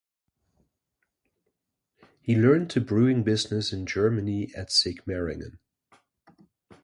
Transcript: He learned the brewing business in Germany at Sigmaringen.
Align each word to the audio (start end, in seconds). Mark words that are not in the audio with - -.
He 2.23 2.35
learned 2.35 2.71
the 2.71 2.81
brewing 2.81 3.21
business 3.21 3.71
in 3.71 3.85
Germany 3.85 4.51
at 4.55 4.69
Sigmaringen. 4.71 5.59